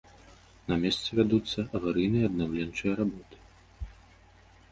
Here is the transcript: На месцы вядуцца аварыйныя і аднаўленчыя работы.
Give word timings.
На 0.71 0.75
месцы 0.83 1.09
вядуцца 1.19 1.59
аварыйныя 1.79 2.23
і 2.25 2.29
аднаўленчыя 2.29 2.93
работы. 3.01 3.43